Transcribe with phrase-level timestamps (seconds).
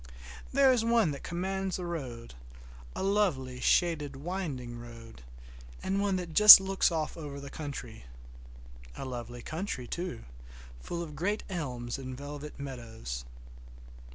[0.51, 2.33] There is one that commands the road,
[2.95, 5.21] a lovely, shaded, winding road,
[5.83, 8.05] and one that just looks off over the country.
[8.95, 10.23] A lovely country, too,
[10.79, 13.25] full of great elms and velvet meadows.